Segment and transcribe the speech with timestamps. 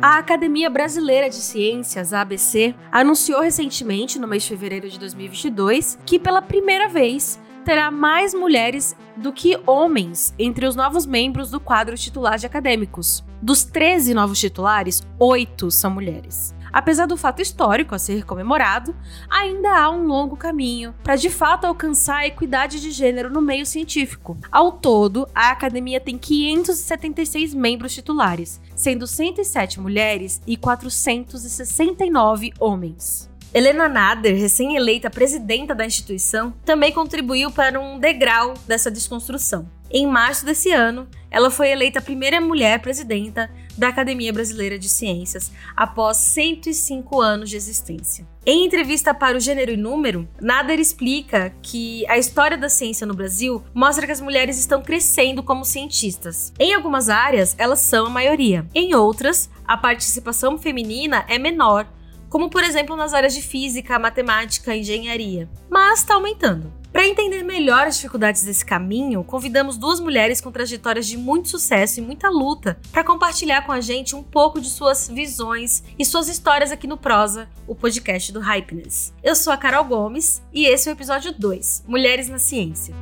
[0.00, 6.18] A Academia Brasileira de Ciências, ABC, anunciou recentemente, no mês de fevereiro de 2022, que
[6.18, 11.94] pela primeira vez terá mais mulheres do que homens entre os novos membros do quadro
[11.94, 13.22] titular de acadêmicos.
[13.42, 16.55] Dos 13 novos titulares, 8 são mulheres.
[16.76, 18.94] Apesar do fato histórico a ser comemorado,
[19.30, 23.64] ainda há um longo caminho para de fato alcançar a equidade de gênero no meio
[23.64, 24.36] científico.
[24.52, 33.30] Ao todo, a academia tem 576 membros titulares, sendo 107 mulheres e 469 homens.
[33.54, 39.66] Helena Nader, recém-eleita presidenta da instituição, também contribuiu para um degrau dessa desconstrução.
[39.90, 44.88] Em março desse ano, ela foi eleita a primeira mulher presidenta da Academia Brasileira de
[44.88, 48.26] Ciências após 105 anos de existência.
[48.44, 53.14] Em entrevista para o Gênero e Número, Nader explica que a história da ciência no
[53.14, 56.52] Brasil mostra que as mulheres estão crescendo como cientistas.
[56.58, 58.66] Em algumas áreas, elas são a maioria.
[58.74, 61.88] Em outras, a participação feminina é menor,
[62.28, 65.48] como por exemplo nas áreas de física, matemática e engenharia.
[65.70, 66.72] Mas está aumentando.
[66.96, 72.00] Para entender melhor as dificuldades desse caminho, convidamos duas mulheres com trajetórias de muito sucesso
[72.00, 76.26] e muita luta para compartilhar com a gente um pouco de suas visões e suas
[76.26, 79.12] histórias aqui no Prosa, o podcast do Hypeness.
[79.22, 82.94] Eu sou a Carol Gomes e esse é o episódio 2, Mulheres na Ciência.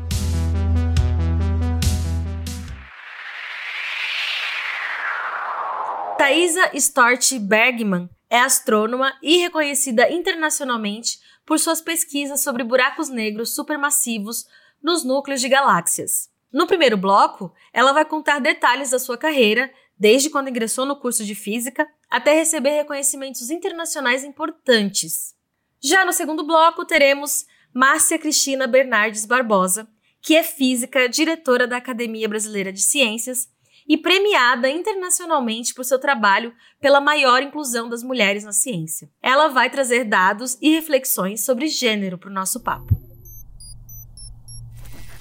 [6.19, 14.47] Thaisa Stort Bergman é astrônoma e reconhecida internacionalmente por suas pesquisas sobre buracos negros supermassivos
[14.83, 16.31] nos núcleos de galáxias.
[16.53, 21.25] No primeiro bloco, ela vai contar detalhes da sua carreira, desde quando ingressou no curso
[21.25, 25.35] de física até receber reconhecimentos internacionais importantes.
[25.83, 29.89] Já no segundo bloco, teremos Márcia Cristina Bernardes Barbosa,
[30.21, 33.49] que é física, diretora da Academia Brasileira de Ciências
[33.89, 39.11] e premiada internacionalmente por seu trabalho pela maior inclusão das mulheres na ciência.
[39.23, 43.14] Ela vai trazer dados e reflexões sobre gênero para o nosso papo.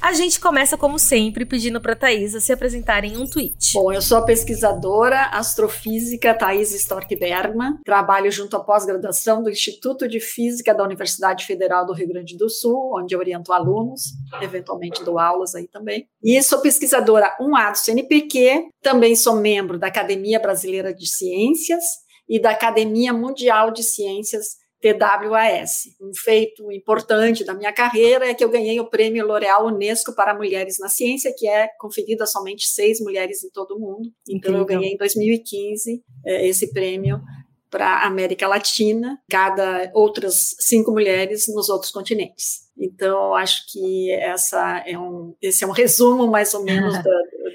[0.04, 3.72] A gente começa, como sempre, pedindo para Thaisa se apresentar em um tweet.
[3.74, 10.06] Bom, eu sou a pesquisadora astrofísica Thaisa Stork Bergman, trabalho junto à pós-graduação do Instituto
[10.06, 15.06] de Física da Universidade Federal do Rio Grande do Sul, onde eu oriento alunos, eventualmente
[15.06, 16.06] dou aulas aí também.
[16.22, 21.82] E sou pesquisadora 1A do CNPq, também sou membro da Academia Brasileira de Ciências
[22.28, 25.96] e da Academia Mundial de Ciências TWAS.
[26.02, 30.34] Um feito importante da minha carreira é que eu ganhei o prêmio L'Oréal Unesco para
[30.34, 34.10] Mulheres na Ciência, que é conferido a somente seis mulheres em todo o mundo.
[34.28, 34.60] Então, Incrível.
[34.60, 37.22] eu ganhei em 2015 é, esse prêmio
[37.70, 42.64] para a América Latina, cada outras cinco mulheres nos outros continentes.
[42.78, 47.10] Então, acho que essa é um, esse é um resumo mais ou menos do,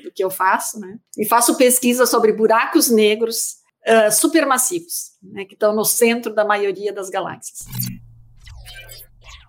[0.04, 0.98] do que eu faço, né?
[1.16, 3.57] E faço pesquisa sobre buracos negros
[3.88, 7.60] uh, supermassivos, né, que estão no centro da maioria das galáxias.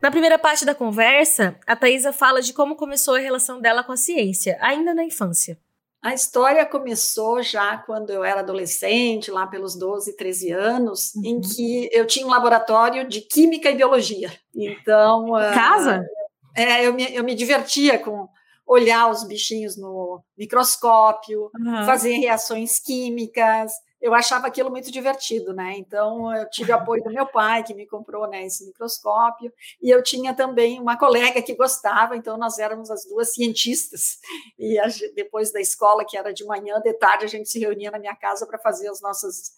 [0.02, 3.92] Na primeira parte da conversa, a Thaisa fala de como começou a relação dela com
[3.92, 5.60] a ciência, ainda na infância.
[6.02, 11.26] A história começou já quando eu era adolescente, lá pelos 12, 13 anos, uhum.
[11.26, 14.32] em que eu tinha um laboratório de química e biologia.
[14.56, 15.34] Então.
[15.54, 16.00] Casa?
[16.00, 18.30] Uh, é, eu me, eu me divertia com
[18.66, 21.86] olhar os bichinhos no microscópio, uhum.
[21.86, 25.76] fazer reações químicas, eu achava aquilo muito divertido, né?
[25.78, 29.52] Então eu tive apoio do meu pai que me comprou né, esse microscópio
[29.82, 34.18] e eu tinha também uma colega que gostava, então nós éramos as duas cientistas
[34.58, 37.92] e a, depois da escola que era de manhã, de tarde a gente se reunia
[37.92, 39.58] na minha casa para fazer os nossos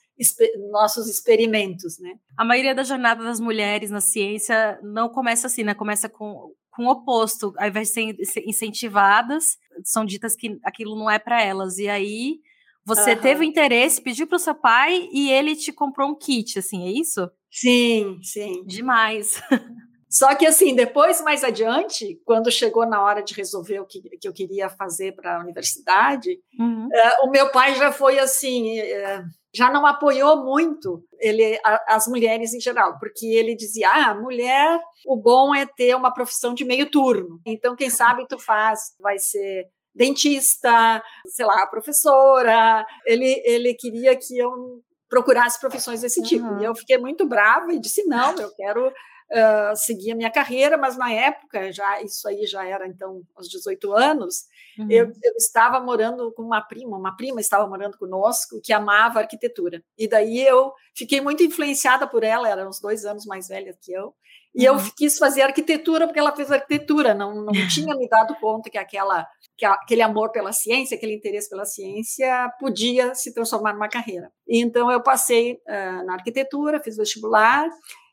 [0.70, 2.14] nossos experimentos, né?
[2.38, 5.74] A maioria da jornada das mulheres na ciência não começa assim, né?
[5.74, 11.12] Começa com com o oposto, ao invés de ser incentivadas, são ditas que aquilo não
[11.12, 11.78] é para elas.
[11.78, 12.40] E aí
[12.86, 13.22] você uhum.
[13.22, 16.92] teve interesse, pediu para o seu pai e ele te comprou um kit, assim, é
[16.92, 17.30] isso?
[17.50, 18.64] Sim, sim.
[18.66, 19.42] Demais.
[20.10, 24.28] Só que, assim, depois, mais adiante, quando chegou na hora de resolver o que, que
[24.28, 26.88] eu queria fazer para a universidade, uhum.
[26.88, 28.78] uh, o meu pai já foi assim.
[28.82, 29.24] Uh,
[29.54, 35.16] já não apoiou muito ele as mulheres em geral, porque ele dizia: "Ah, mulher, o
[35.16, 37.40] bom é ter uma profissão de meio turno.
[37.46, 42.86] Então, quem sabe tu faz, vai ser dentista, sei lá, professora.
[43.06, 46.46] Ele, ele queria que eu procurasse profissões desse tipo.
[46.46, 46.62] Uhum.
[46.62, 48.88] E eu fiquei muito brava e disse: não, eu quero
[49.32, 53.50] uh, seguir a minha carreira, mas na época, já isso aí já era então aos
[53.50, 54.46] 18 anos,
[54.78, 54.88] uhum.
[54.90, 59.84] eu, eu, estava morando com uma prima, uma prima estava morando conosco que amava arquitetura.
[59.98, 63.92] E daí eu fiquei muito influenciada por ela, era uns dois anos mais velha que
[63.92, 64.14] eu.
[64.54, 64.78] E uhum.
[64.78, 68.78] eu quis fazer arquitetura porque ela fez arquitetura, não, não tinha me dado conta que
[68.78, 69.28] aquela
[69.58, 74.32] que aquele amor pela ciência, aquele interesse pela ciência podia se transformar numa carreira.
[74.48, 77.70] Então eu passei uh, na arquitetura, fiz vestibular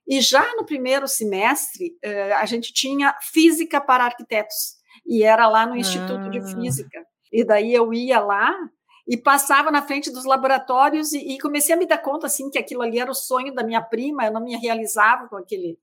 [0.06, 5.66] e já no primeiro semestre uh, a gente tinha física para arquitetos e era lá
[5.66, 6.28] no Instituto ah.
[6.28, 7.04] de Física.
[7.32, 8.54] E daí eu ia lá
[9.06, 12.58] e passava na frente dos laboratórios e, e, comecei a me dar conta assim que
[12.58, 15.78] aquilo ali era o sonho da minha prima, eu não me realizava com aquele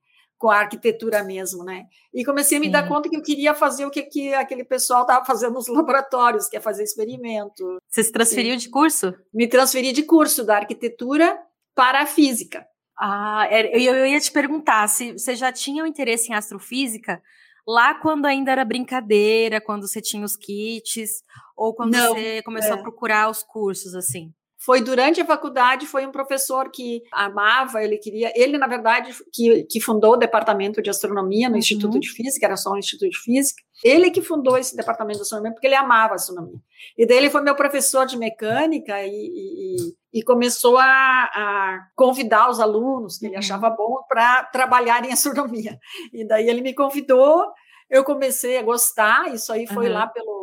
[0.45, 1.85] com a arquitetura mesmo, né?
[2.13, 2.71] E comecei a me Sim.
[2.71, 6.47] dar conta que eu queria fazer o que, que aquele pessoal estava fazendo nos laboratórios,
[6.47, 7.79] que é fazer experimento.
[7.89, 8.59] Você se transferiu Sim.
[8.59, 9.11] de curso?
[9.33, 11.35] Me transferi de curso da arquitetura
[11.73, 12.63] para a física.
[12.95, 17.19] Ah, eu ia te perguntar se você já tinha um interesse em astrofísica
[17.67, 21.23] lá quando ainda era brincadeira, quando você tinha os kits,
[21.57, 22.79] ou quando Não, você começou é.
[22.79, 24.31] a procurar os cursos, assim?
[24.65, 29.63] Foi durante a faculdade, foi um professor que amava, ele queria, ele na verdade que,
[29.69, 31.59] que fundou o departamento de astronomia no uhum.
[31.59, 33.61] Instituto de Física, era só um Instituto de Física.
[33.83, 36.59] Ele que fundou esse departamento de astronomia porque ele amava a astronomia.
[36.97, 42.49] E daí ele foi meu professor de mecânica e, e, e começou a, a, convidar
[42.49, 43.39] os alunos que ele uhum.
[43.39, 45.77] achava bom para trabalhar em astronomia.
[46.11, 47.45] E daí ele me convidou,
[47.87, 49.93] eu comecei a gostar, isso aí foi uhum.
[49.93, 50.34] lá pelo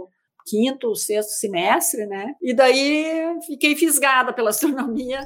[0.46, 2.34] quinto, sexto semestre, né?
[2.40, 5.24] E daí fiquei fisgada pela astronomia.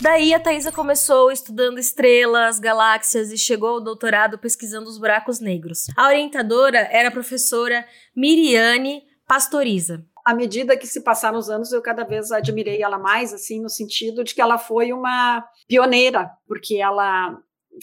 [0.00, 5.86] Daí a Thaisa começou estudando estrelas, galáxias e chegou ao doutorado pesquisando os buracos negros.
[5.96, 10.04] A orientadora era a professora Miriane Pastoriza.
[10.24, 13.68] À medida que se passaram os anos, eu cada vez admirei ela mais, assim, no
[13.68, 17.36] sentido de que ela foi uma pioneira, porque ela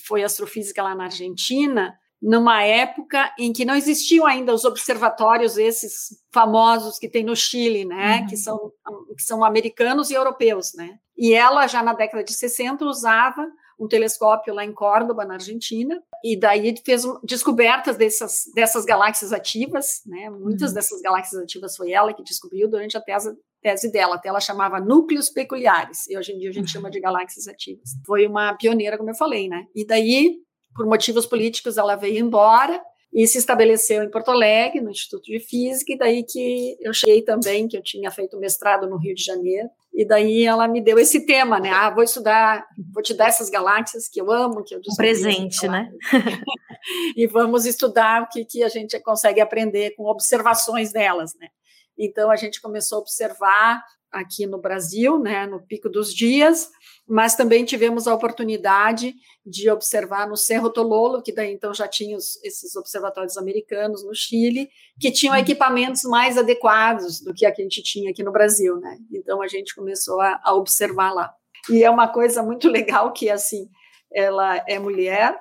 [0.05, 6.21] foi astrofísica lá na Argentina numa época em que não existiam ainda os observatórios esses
[6.33, 8.27] famosos que tem no Chile, né, uhum.
[8.27, 8.71] que são
[9.15, 10.97] que são americanos e europeus, né?
[11.17, 13.45] E ela já na década de 60 usava
[13.79, 20.01] um telescópio lá em Córdoba, na Argentina, e daí fez descobertas dessas, dessas galáxias ativas,
[20.05, 20.29] né?
[20.29, 20.75] Muitas uhum.
[20.75, 23.31] dessas galáxias ativas foi ela que descobriu durante a tese,
[23.61, 26.73] tese dela, até ela chamava núcleos peculiares, e hoje em dia a gente uhum.
[26.73, 27.91] chama de galáxias ativas.
[28.05, 29.65] Foi uma pioneira, como eu falei, né?
[29.73, 30.39] E daí
[30.79, 32.81] por motivos políticos, ela veio embora
[33.11, 37.21] e se estabeleceu em Porto Alegre, no Instituto de Física, e daí que eu cheguei
[37.21, 40.97] também, que eu tinha feito mestrado no Rio de Janeiro, e daí ela me deu
[40.97, 41.69] esse tema, né?
[41.69, 45.67] Ah, vou estudar, vou te dar essas galáxias que eu amo, que eu Um presente,
[45.67, 45.91] né?
[47.17, 51.49] e vamos estudar o que, que a gente consegue aprender com observações delas, né?
[51.97, 56.69] Então a gente começou a observar aqui no Brasil, né, no Pico dos Dias,
[57.07, 59.15] mas também tivemos a oportunidade
[59.45, 64.13] de observar no Cerro Tololo, que daí então já tinha os, esses observatórios americanos no
[64.13, 64.69] Chile,
[64.99, 65.41] que tinham uhum.
[65.41, 68.97] equipamentos mais adequados do que a que a gente tinha aqui no Brasil, né?
[69.11, 71.33] Então a gente começou a, a observar lá.
[71.69, 73.67] E é uma coisa muito legal que assim,
[74.13, 75.35] ela é mulher,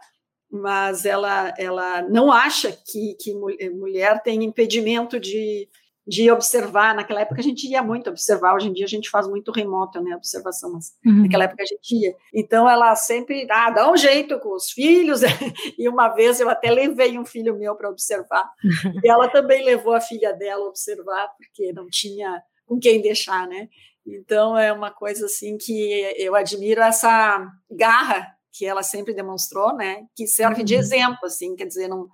[0.50, 5.68] mas ela ela não acha que, que mulher tem impedimento de
[6.08, 6.94] de observar.
[6.94, 10.00] Naquela época a gente ia muito observar, hoje em dia a gente faz muito remoto,
[10.00, 11.24] né, observação, mas uhum.
[11.24, 12.14] naquela época a gente ia.
[12.34, 15.20] Então ela sempre ah, dá um jeito com os filhos,
[15.78, 18.50] e uma vez eu até levei um filho meu para observar,
[19.04, 23.46] e ela também levou a filha dela a observar, porque não tinha com quem deixar,
[23.46, 23.68] né?
[24.06, 30.06] Então é uma coisa assim que eu admiro essa garra que ela sempre demonstrou, né?
[30.16, 30.80] Que serve de uhum.
[30.80, 32.08] exemplo, assim, quer dizer, não,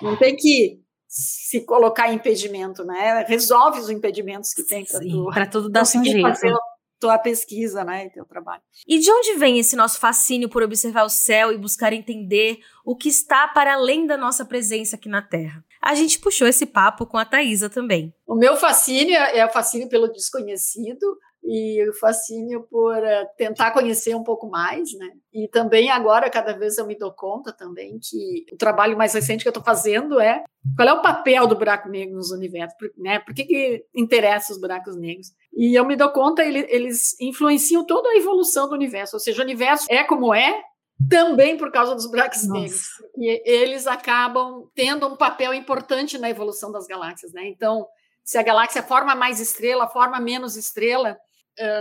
[0.00, 0.82] não tem que
[1.14, 3.24] se colocar impedimento, né?
[3.28, 4.84] Resolve os impedimentos que tem
[5.32, 6.22] para tudo dar seu jeito.
[6.22, 6.52] Fazer
[6.98, 8.62] tua pesquisa, né, e teu trabalho.
[8.88, 12.96] E de onde vem esse nosso fascínio por observar o céu e buscar entender o
[12.96, 15.62] que está para além da nossa presença aqui na Terra?
[15.82, 18.14] A gente puxou esse papo com a Thaisa também.
[18.26, 24.14] O meu fascínio é o fascínio pelo desconhecido, e o fascínio por uh, tentar conhecer
[24.14, 25.10] um pouco mais, né?
[25.32, 29.42] E também agora, cada vez eu me dou conta também que o trabalho mais recente
[29.42, 30.42] que eu estou fazendo é
[30.74, 33.18] qual é o papel do buraco negro nos universos, né?
[33.18, 35.28] Por que, que interessa os buracos negros?
[35.52, 39.42] E eu me dou conta, ele, eles influenciam toda a evolução do universo, ou seja,
[39.42, 40.62] o universo é como é,
[41.10, 42.60] também por causa dos buracos Nossa.
[42.60, 42.86] negros.
[43.18, 47.46] E eles acabam tendo um papel importante na evolução das galáxias, né?
[47.48, 47.86] Então,
[48.24, 51.16] se a galáxia forma mais estrela, forma menos estrela, eh,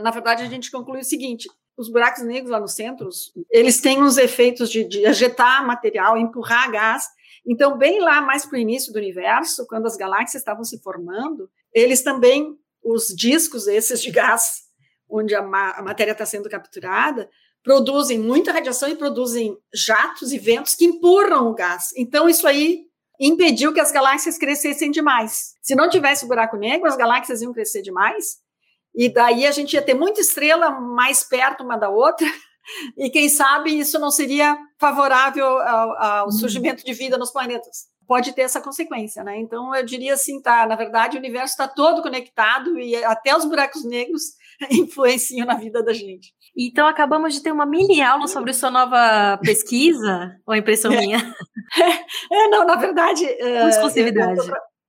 [0.02, 4.02] na verdade, a gente conclui o seguinte: os buracos negros lá nos centros, eles têm
[4.02, 7.06] uns efeitos de, de ejetar material, empurrar gás.
[7.46, 11.50] Então, bem lá mais para o início do universo, quando as galáxias estavam se formando,
[11.74, 14.62] eles também, os discos esses de gás,
[15.10, 17.30] onde a, ma a matéria está sendo capturada,
[17.64, 21.90] produzem muita radiação e produzem jatos e ventos que empurram o gás.
[21.98, 22.86] Então, isso aí
[23.20, 25.54] impediu que as galáxias crescessem demais.
[25.62, 28.43] Se não tivesse o buraco negro, as galáxias iam crescer demais
[28.96, 32.28] e daí a gente ia ter muita estrela mais perto uma da outra,
[32.98, 36.32] e quem sabe isso não seria favorável ao, ao uhum.
[36.32, 37.92] surgimento de vida nos planetas.
[38.06, 39.38] Pode ter essa consequência, né?
[39.40, 40.68] Então eu diria assim, tá?
[40.68, 44.24] Na verdade, o universo está todo conectado e até os buracos negros
[44.70, 46.34] influenciam na vida da gente.
[46.56, 51.00] Então acabamos de ter uma mini aula sobre sua nova pesquisa, ou impressão é.
[51.00, 51.18] minha?
[52.32, 53.26] É, não, na verdade.
[53.26, 54.40] Com exclusividade.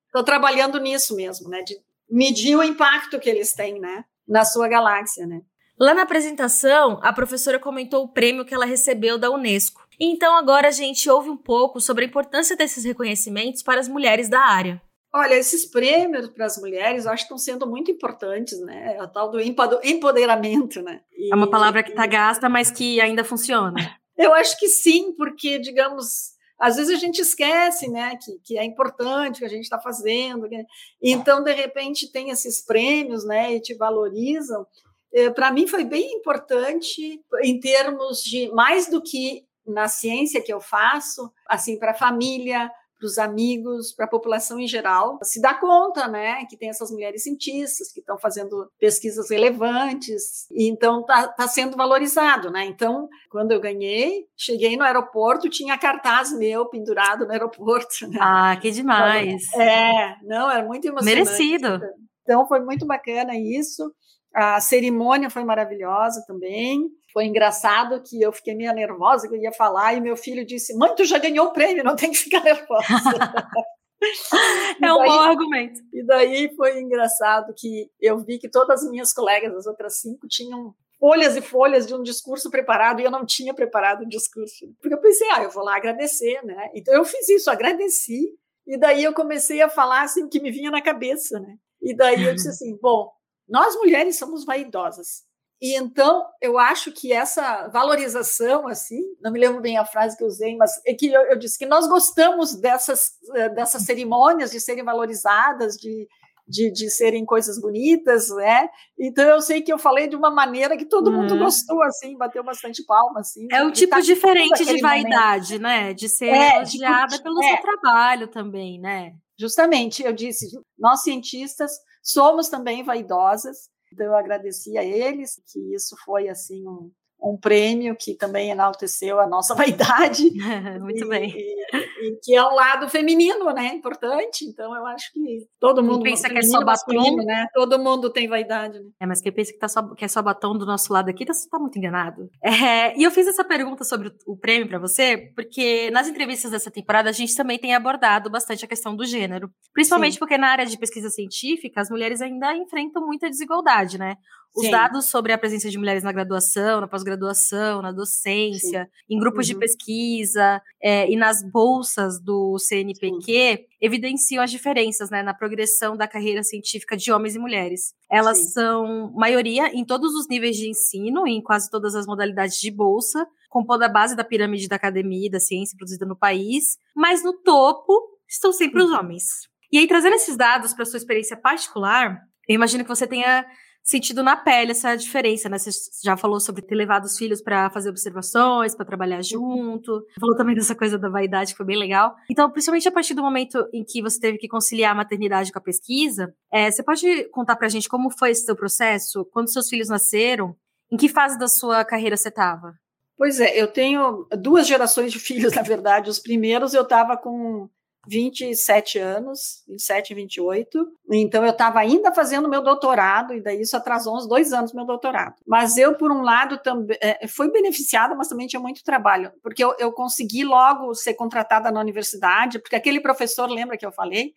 [0.07, 1.63] Estou trabalhando nisso mesmo, né?
[1.63, 1.75] De
[2.11, 4.05] medir o impacto que eles têm, né?
[4.27, 5.43] Na sua galáxia, né?
[5.79, 9.83] Lá na apresentação, a professora comentou o prêmio que ela recebeu da Unesco.
[9.99, 14.29] Então agora a gente ouve um pouco sobre a importância desses reconhecimentos para as mulheres
[14.29, 14.81] da área.
[15.13, 18.97] Olha, esses prêmios para as mulheres eu acho que estão sendo muito importantes, né?
[19.01, 21.01] A tal do empoderamento, né?
[21.17, 23.75] E, é uma palavra que está gasta, mas que ainda funciona.
[24.17, 28.65] Eu acho que sim, porque, digamos, às vezes a gente esquece, né, que, que é
[28.65, 30.49] importante o que a gente está fazendo.
[30.49, 30.65] Que...
[31.03, 34.67] Então, de repente, tem esses prêmios, né, e te valorizam.
[35.13, 40.53] É, para mim foi bem importante em termos de mais do que na ciência que
[40.53, 45.41] eu faço, assim, para a família, para os amigos, para a população em geral, se
[45.41, 51.01] dá conta, né, que tem essas mulheres cientistas que estão fazendo pesquisas relevantes, e então
[51.01, 52.65] está tá sendo valorizado, né?
[52.65, 58.07] Então, quando eu ganhei, cheguei no aeroporto, tinha cartaz meu pendurado no aeroporto.
[58.09, 58.19] Né?
[58.21, 59.43] Ah, que demais!
[59.55, 61.25] É, não, era muito emocionante.
[61.25, 61.81] Merecido.
[62.23, 63.93] Então, foi muito bacana isso.
[64.35, 66.91] A cerimônia foi maravilhosa também.
[67.13, 70.77] Foi engraçado que eu fiquei meio nervosa que eu ia falar e meu filho disse:
[70.77, 72.85] Mãe, tu já ganhou o prêmio, não tem que ficar nervosa.
[74.83, 75.81] é um daí, bom argumento.
[75.93, 80.27] E daí foi engraçado que eu vi que todas as minhas colegas, as outras cinco,
[80.27, 84.67] tinham folhas e folhas de um discurso preparado e eu não tinha preparado o discurso.
[84.81, 86.71] Porque eu pensei, ah, eu vou lá agradecer, né?
[86.75, 88.31] Então eu fiz isso, agradeci.
[88.67, 91.57] E daí eu comecei a falar assim o que me vinha na cabeça, né?
[91.81, 93.11] E daí eu disse assim, bom,
[93.49, 95.25] nós mulheres somos vaidosas.
[95.61, 100.23] E então eu acho que essa valorização, assim, não me lembro bem a frase que
[100.23, 104.51] eu usei, mas é que eu, eu disse que nós gostamos dessas, eh, dessas cerimônias
[104.51, 106.07] de serem valorizadas, de,
[106.47, 108.69] de, de, serem coisas bonitas, né?
[108.99, 111.23] Então eu sei que eu falei de uma maneira que todo uhum.
[111.23, 113.47] mundo gostou, assim, bateu bastante palma, assim.
[113.51, 115.63] É um tipo tá diferente de vaidade, momento.
[115.63, 115.95] né?
[115.95, 117.49] De ser é, elogiada pelo é.
[117.49, 119.15] seu trabalho também, né?
[119.39, 120.47] Justamente, eu disse,
[120.79, 121.73] nós cientistas
[122.05, 126.91] somos também vaidosas, então, eu agradeci a eles, que isso foi assim um,
[127.25, 130.31] um prêmio que também enalteceu a nossa vaidade.
[130.81, 131.35] Muito e, bem.
[131.35, 133.75] E, e, que é um lado feminino, né?
[133.75, 134.45] Importante.
[134.45, 137.47] Então, eu acho que todo mundo quem pensa que é só batom, né?
[137.55, 138.79] Todo mundo tem vaidade.
[138.79, 138.91] Né?
[139.01, 141.25] É, mas quem pensa que, tá só, que é só batom do nosso lado aqui,
[141.25, 142.29] tá, tá muito enganado.
[142.43, 146.51] É, e eu fiz essa pergunta sobre o, o prêmio para você, porque nas entrevistas
[146.51, 149.51] dessa temporada a gente também tem abordado bastante a questão do gênero.
[149.73, 150.19] Principalmente Sim.
[150.19, 154.17] porque na área de pesquisa científica, as mulheres ainda enfrentam muita desigualdade, né?
[154.57, 154.71] Os Sim.
[154.71, 159.17] dados sobre a presença de mulheres na graduação, na pós-graduação, na docência, Sim.
[159.17, 159.55] em grupos uhum.
[159.55, 163.65] de pesquisa é, e nas bolsas do CNPq Sim.
[163.81, 167.95] evidenciam as diferenças né, na progressão da carreira científica de homens e mulheres.
[168.09, 172.71] Elas são maioria em todos os níveis de ensino, em quase todas as modalidades de
[172.71, 177.25] bolsa, compondo a base da pirâmide da academia e da ciência produzida no país, mas
[177.25, 177.93] no topo
[178.29, 178.99] estão sempre os uhum.
[178.99, 179.25] homens.
[179.73, 183.45] E aí, trazendo esses dados para sua experiência particular, eu imagino que você tenha
[183.85, 185.59] sentido na pele essa diferença, né?
[185.59, 185.71] Você
[186.03, 190.05] já falou sobre ter levado os filhos para fazer observações, para trabalhar junto.
[190.19, 192.17] Falou também dessa coisa da vaidade, que foi bem legal.
[192.31, 195.59] Então, principalmente a partir do momento em que você teve que conciliar a maternidade com
[195.59, 199.25] a pesquisa, é, você pode contar pra gente como foi esse seu processo?
[199.27, 200.57] Quando seus filhos nasceram?
[200.91, 202.75] Em que fase da sua carreira você estava?
[203.17, 206.09] Pois é, eu tenho duas gerações de filhos, na verdade.
[206.09, 207.69] Os primeiros eu estava com
[208.09, 210.87] 27 anos, 27 e 28.
[211.13, 214.85] Então, eu estava ainda fazendo meu doutorado, e daí isso atrasou uns dois anos meu
[214.85, 215.35] doutorado.
[215.47, 219.63] Mas eu, por um lado, também é, fui beneficiada, mas também tinha muito trabalho, porque
[219.63, 224.33] eu, eu consegui logo ser contratada na universidade, porque aquele professor, lembra que eu falei?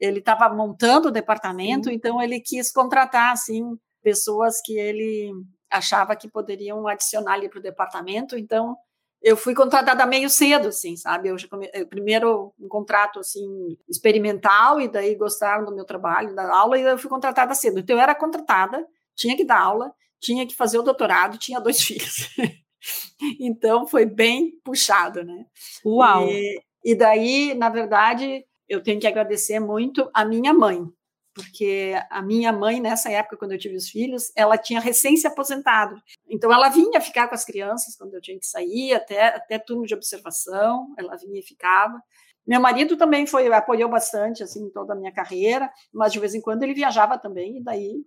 [0.00, 1.94] Ele estava montando o departamento, Sim.
[1.94, 3.62] então ele quis contratar, assim,
[4.02, 5.32] pessoas que ele
[5.70, 8.76] achava que poderiam adicionar ali para o departamento, então
[9.24, 11.30] eu fui contratada meio cedo, assim, sabe?
[11.30, 11.70] Eu, come...
[11.72, 16.82] eu primeiro um contrato assim experimental e daí gostaram do meu trabalho, da aula e
[16.82, 17.80] eu fui contratada cedo.
[17.80, 19.90] Então eu era contratada, tinha que dar aula,
[20.20, 22.28] tinha que fazer o doutorado, tinha dois filhos.
[23.40, 25.46] então foi bem puxado, né?
[25.82, 26.28] Uau.
[26.28, 30.86] E, e daí, na verdade, eu tenho que agradecer muito a minha mãe,
[31.34, 35.26] porque a minha mãe, nessa época, quando eu tive os filhos, ela tinha recém se
[35.26, 36.00] aposentado.
[36.28, 39.84] Então, ela vinha ficar com as crianças quando eu tinha que sair, até, até turno
[39.84, 42.00] de observação, ela vinha e ficava.
[42.46, 46.40] Meu marido também foi apoiou bastante assim toda a minha carreira, mas de vez em
[46.40, 48.04] quando ele viajava também e daí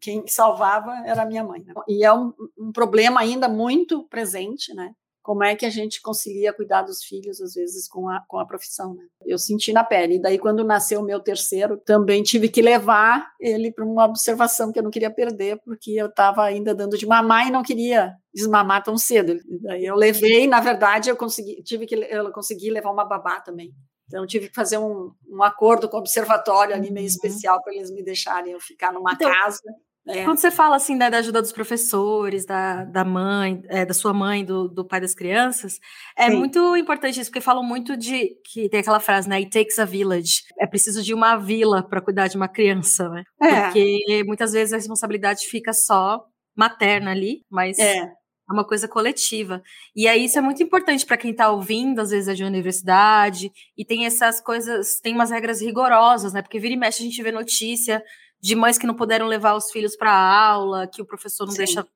[0.00, 1.62] quem salvava era a minha mãe.
[1.62, 1.74] Né?
[1.86, 4.94] E é um, um problema ainda muito presente, né?
[5.24, 8.44] Como é que a gente concilia cuidar dos filhos, às vezes, com a, com a
[8.44, 8.92] profissão.
[8.92, 9.04] Né?
[9.24, 10.16] Eu senti na pele.
[10.16, 14.70] E daí, quando nasceu o meu terceiro, também tive que levar ele para uma observação
[14.70, 18.12] que eu não queria perder, porque eu estava ainda dando de mamar e não queria
[18.34, 19.32] desmamar tão cedo.
[19.32, 23.40] E daí eu levei, na verdade, eu consegui, tive que eu consegui levar uma babá
[23.40, 23.72] também.
[24.06, 27.10] Então, tive que fazer um, um acordo com o observatório ali meio uhum.
[27.10, 29.62] especial para eles me deixarem eu ficar numa então, casa
[30.06, 30.24] é.
[30.24, 34.12] Quando você fala assim da, da, ajuda dos professores, da, da mãe, é, da sua
[34.12, 35.80] mãe, do, do pai das crianças,
[36.16, 36.36] é Sim.
[36.36, 39.36] muito importante isso, porque falam muito de que tem aquela frase, né?
[39.36, 40.42] It takes a village.
[40.58, 43.24] É preciso de uma vila para cuidar de uma criança, né?
[43.42, 43.62] É.
[43.62, 46.22] Porque muitas vezes a responsabilidade fica só
[46.54, 47.96] materna ali, mas é.
[47.96, 48.12] é
[48.52, 49.62] uma coisa coletiva.
[49.96, 53.50] E aí isso é muito importante para quem está ouvindo, às vezes é de universidade,
[53.74, 56.42] e tem essas coisas, tem umas regras rigorosas, né?
[56.42, 58.04] Porque vira e mexe a gente vê notícia
[58.44, 61.52] de mães que não puderam levar os filhos para a aula, que o professor não
[61.52, 61.58] Sim.
[61.58, 61.86] deixa.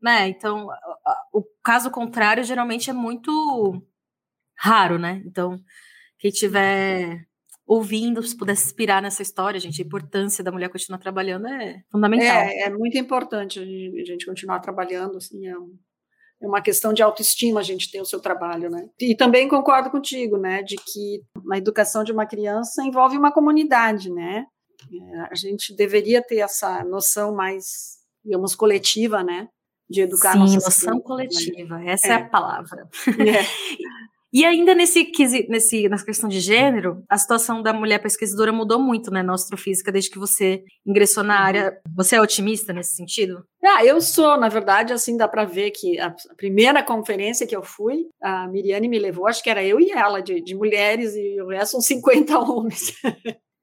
[0.00, 0.28] Né?
[0.28, 0.66] Então,
[1.30, 3.82] o caso contrário geralmente é muito
[4.56, 5.22] raro, né?
[5.26, 5.58] Então,
[6.18, 7.26] quem tiver
[7.66, 12.44] ouvindo, se pudesse inspirar nessa história, gente, a importância da mulher continuar trabalhando é fundamental.
[12.44, 17.60] É, é muito importante a gente continuar trabalhando, assim, é, é uma questão de autoestima
[17.60, 18.88] a gente ter o seu trabalho, né?
[18.98, 21.20] E também concordo contigo, né, de que
[21.52, 24.46] a educação de uma criança envolve uma comunidade, né?
[24.92, 29.48] É, a gente deveria ter essa noção mais, digamos, coletiva, né?
[29.88, 31.02] De educar Sim, noção né?
[31.02, 31.92] coletiva, né?
[31.92, 32.10] essa é.
[32.10, 32.14] é.
[32.14, 32.88] a palavra.
[33.18, 33.44] É.
[34.32, 35.10] E ainda nesse,
[35.48, 39.90] nesse, nessa questão de gênero, a situação da mulher pesquisadora mudou muito, né, na astrofísica,
[39.90, 41.76] desde que você ingressou na área.
[41.96, 43.44] Você é otimista nesse sentido?
[43.62, 47.62] Ah, eu sou, na verdade, assim, dá para ver que a primeira conferência que eu
[47.62, 51.40] fui, a Miriane me levou, acho que era eu e ela, de, de mulheres, e
[51.42, 52.94] o resto são 50 homens.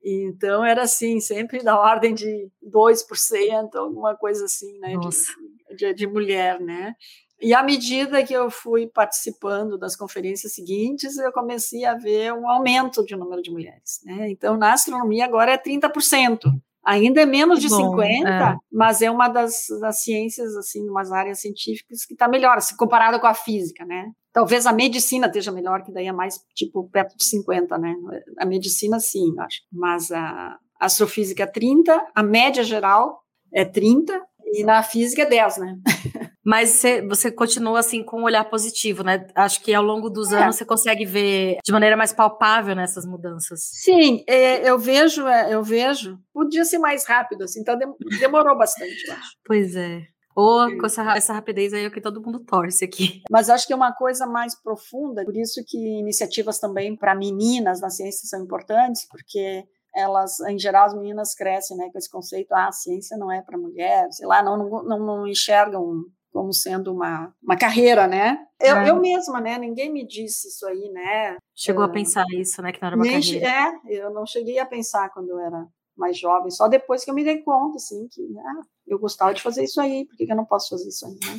[0.09, 4.95] Então era assim, sempre da ordem de 2%, alguma coisa assim, né?
[4.97, 6.93] De, de, de, mulher, né?
[7.41, 12.49] E à medida que eu fui participando das conferências seguintes, eu comecei a ver um
[12.49, 13.99] aumento de número de mulheres.
[14.05, 14.29] Né?
[14.29, 16.39] Então, na astronomia agora é 30%.
[16.85, 18.55] Ainda é menos de Bom, 50, é.
[18.71, 23.19] mas é uma das, das ciências, assim, umas áreas científicas que está melhor, assim, comparado
[23.19, 24.09] com a física, né?
[24.37, 27.95] Talvez a medicina esteja melhor, que daí é mais, tipo, perto de 50, né?
[28.37, 29.61] A medicina, sim, acho.
[29.71, 34.21] Mas a astrofísica é 30, a média geral é 30,
[34.53, 35.77] e na física é 10, né?
[36.45, 39.25] Mas você, você continua assim com um olhar positivo, né?
[39.33, 40.43] Acho que ao longo dos é.
[40.43, 43.59] anos você consegue ver de maneira mais palpável nessas mudanças.
[43.73, 46.19] Sim, é, eu vejo, é, eu vejo.
[46.31, 47.75] Podia ser mais rápido, assim, então
[48.19, 49.31] demorou bastante, eu acho.
[49.43, 50.03] Pois é.
[50.37, 53.23] Ou com essa, essa rapidez aí é o que todo mundo torce aqui.
[53.31, 57.81] Mas acho que é uma coisa mais profunda, por isso que iniciativas também para meninas
[57.81, 62.53] na ciência são importantes, porque elas, em geral, as meninas crescem né, com esse conceito,
[62.53, 66.93] ah, a ciência não é para mulher, sei lá, não, não, não enxergam como sendo
[66.93, 68.37] uma, uma carreira, né?
[68.61, 68.89] Eu, é.
[68.91, 69.57] eu mesma, né?
[69.57, 71.37] Ninguém me disse isso aí, né?
[71.55, 72.71] Chegou a pensar isso, né?
[72.71, 73.47] Que não era uma carreira.
[73.47, 75.65] É, eu não cheguei a pensar quando eu era
[75.97, 79.41] mais jovem, só depois que eu me dei conta, assim, que ah, eu gostava de
[79.41, 81.37] fazer isso aí, por que, que eu não posso fazer isso aí, né?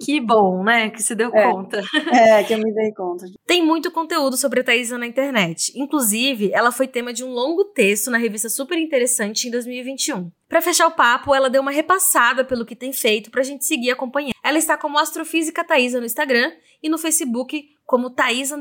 [0.00, 0.90] Que bom, né?
[0.90, 1.82] Que se deu é, conta.
[2.12, 3.26] É, que eu me dei conta.
[3.46, 5.72] Tem muito conteúdo sobre a Thaisa na internet.
[5.74, 10.30] Inclusive, ela foi tema de um longo texto na revista Super Interessante em 2021.
[10.48, 13.90] Para fechar o papo, ela deu uma repassada pelo que tem feito pra gente seguir
[13.90, 14.34] acompanhando.
[14.44, 18.52] Ela está como Astrofísica Thaisa no Instagram e no Facebook como Thaís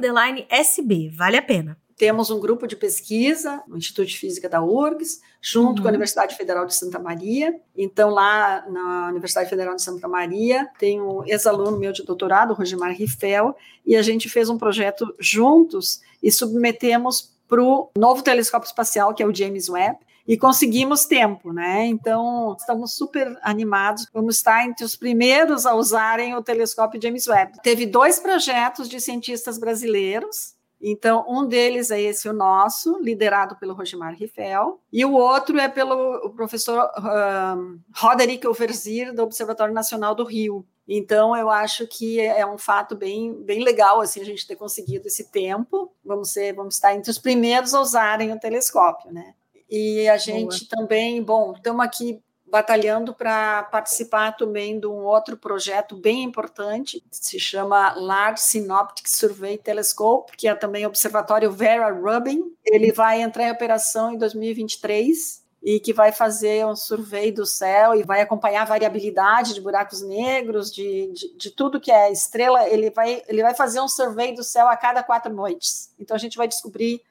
[0.50, 1.10] SB.
[1.10, 5.78] Vale a pena temos um grupo de pesquisa no Instituto de Física da URGS, junto
[5.78, 5.82] uhum.
[5.84, 7.56] com a Universidade Federal de Santa Maria.
[7.78, 12.92] Então, lá na Universidade Federal de Santa Maria, tem um ex-aluno meu de doutorado, Rogemar
[12.92, 19.14] Riffel, e a gente fez um projeto juntos e submetemos para o novo telescópio espacial,
[19.14, 21.86] que é o James Webb, e conseguimos tempo, né?
[21.86, 24.08] Então, estamos super animados.
[24.12, 27.60] Vamos estar entre os primeiros a usarem o telescópio James Webb.
[27.62, 33.74] Teve dois projetos de cientistas brasileiros então, um deles é esse o nosso, liderado pelo
[33.74, 40.24] Rogemar Riffel, e o outro é pelo professor um, Roderick Overzir, do Observatório Nacional do
[40.24, 40.66] Rio.
[40.88, 45.08] Então, eu acho que é um fato bem, bem legal assim, a gente ter conseguido
[45.08, 45.92] esse tempo.
[46.04, 49.36] Vamos, ser, vamos estar entre os primeiros a usarem o telescópio, né?
[49.70, 50.82] E a gente Boa.
[50.82, 57.40] também, bom, estamos aqui batalhando para participar também de um outro projeto bem importante, se
[57.40, 62.44] chama Large Synoptic Survey Telescope, que é também o Observatório Vera Rubin.
[62.66, 67.96] Ele vai entrar em operação em 2023 e que vai fazer um survey do céu
[67.96, 72.68] e vai acompanhar a variabilidade de buracos negros, de, de, de, tudo que é estrela.
[72.68, 75.94] Ele vai, ele vai fazer um survey do céu a cada quatro noites.
[76.00, 77.02] Então a gente vai descobrir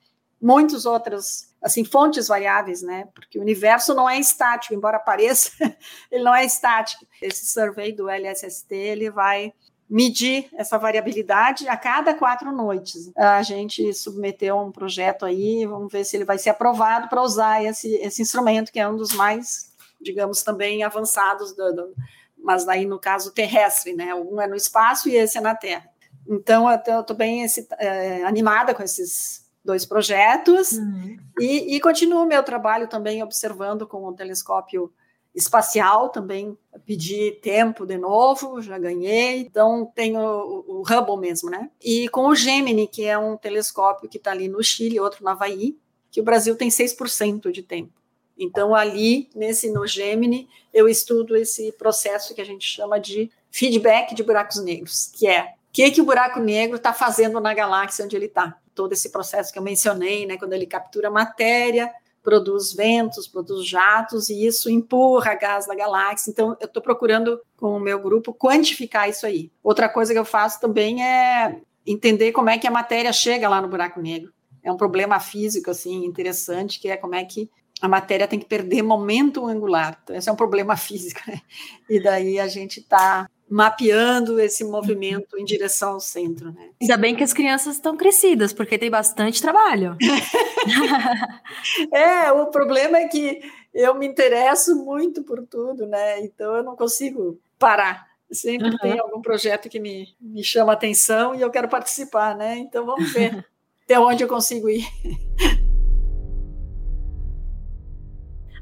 [0.40, 3.07] muitos outros assim fontes variáveis, né?
[3.14, 5.50] Porque o universo não é estático, embora pareça,
[6.11, 7.07] ele não é estático.
[7.20, 9.53] Esse survey do LSST ele vai
[9.88, 13.11] medir essa variabilidade a cada quatro noites.
[13.16, 17.64] A gente submeteu um projeto aí, vamos ver se ele vai ser aprovado para usar
[17.64, 21.94] esse, esse instrumento que é um dos mais, digamos, também avançados do, do
[22.42, 24.14] mas aí no caso terrestre, né?
[24.14, 25.88] Um é no espaço e esse é na Terra.
[26.26, 31.16] Então eu estou bem esse, é, animada com esses dois projetos uhum.
[31.38, 34.92] e, e continuo meu trabalho também observando com o telescópio
[35.34, 39.40] espacial também pedi tempo de novo, já ganhei.
[39.40, 41.70] Então tenho o, o Hubble mesmo, né?
[41.80, 45.32] E com o Gemini, que é um telescópio que está ali no Chile, outro na
[45.32, 45.76] Havaí,
[46.10, 47.92] que o Brasil tem 6% de tempo.
[48.36, 54.14] Então, ali, nesse no Gemini, eu estudo esse processo que a gente chama de feedback
[54.14, 58.04] de buracos negros, que é o que, que o buraco negro está fazendo na galáxia
[58.04, 58.58] onde ele está.
[58.74, 64.28] Todo esse processo que eu mencionei, né, quando ele captura matéria, produz ventos, produz jatos,
[64.28, 66.30] e isso empurra gás na galáxia.
[66.30, 69.50] Então, eu estou procurando, com o meu grupo, quantificar isso aí.
[69.62, 73.61] Outra coisa que eu faço também é entender como é que a matéria chega lá
[73.61, 74.33] no buraco negro.
[74.62, 78.44] É um problema físico, assim, interessante, que é como é que a matéria tem que
[78.44, 79.98] perder momento angular.
[80.02, 81.40] Então, esse é um problema físico, né?
[81.88, 86.70] E daí a gente está mapeando esse movimento em direção ao centro, né?
[86.80, 89.96] Ainda bem que as crianças estão crescidas, porque tem bastante trabalho.
[91.92, 93.40] é, o problema é que
[93.74, 96.20] eu me interesso muito por tudo, né?
[96.20, 98.08] Então eu não consigo parar.
[98.30, 98.78] Sempre uhum.
[98.78, 102.56] tem algum projeto que me, me chama atenção e eu quero participar, né?
[102.56, 103.44] Então vamos ver
[103.82, 104.86] até onde eu consigo ir.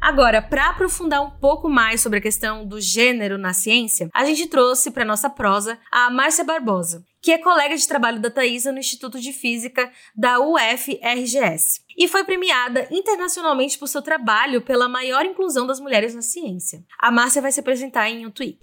[0.01, 4.47] Agora, para aprofundar um pouco mais sobre a questão do gênero na ciência, a gente
[4.47, 8.79] trouxe para nossa prosa a Márcia Barbosa, que é colega de trabalho da Thaisa no
[8.79, 11.81] Instituto de Física da UFRGS.
[11.97, 16.85] E foi premiada internacionalmente por seu trabalho pela maior inclusão das mulheres na ciência.
[16.99, 18.61] A Márcia vai se apresentar em um tweet.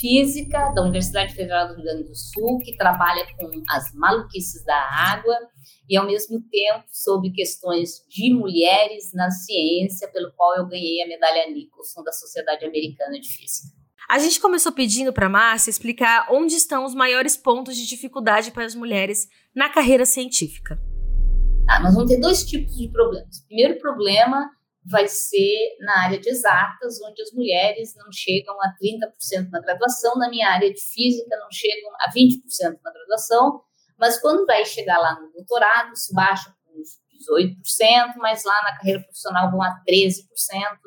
[0.00, 4.78] Física da Universidade Federal do Rio Grande do Sul, que trabalha com as maluquices da
[5.10, 5.36] água
[5.88, 11.08] e, ao mesmo tempo, sobre questões de mulheres na ciência, pelo qual eu ganhei a
[11.08, 13.85] medalha Nicholson da Sociedade Americana de Física.
[14.08, 18.64] A gente começou pedindo para Márcia explicar onde estão os maiores pontos de dificuldade para
[18.64, 20.78] as mulheres na carreira científica.
[21.68, 23.38] Ah, nós vamos ter dois tipos de problemas.
[23.38, 24.48] O primeiro problema
[24.84, 30.14] vai ser na área de exatas, onde as mulheres não chegam a 30% na graduação.
[30.14, 33.60] Na minha área de física, não chegam a 20% na graduação.
[33.98, 36.54] Mas quando vai chegar lá no doutorado, isso baixa
[37.26, 40.22] 18%, mas lá na carreira profissional vão a 13%,